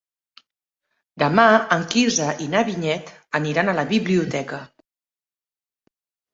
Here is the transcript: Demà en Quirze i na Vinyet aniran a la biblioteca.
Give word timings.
Demà 1.23 1.45
en 1.75 1.85
Quirze 1.91 2.31
i 2.47 2.49
na 2.55 2.65
Vinyet 2.71 3.13
aniran 3.43 3.71
a 3.71 3.79
la 3.83 3.87
biblioteca. 3.95 4.65